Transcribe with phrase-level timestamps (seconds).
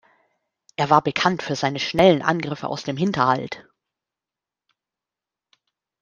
[0.77, 3.69] Er war bekannt für seine schnellen Angriffe aus dem Hinterhalt.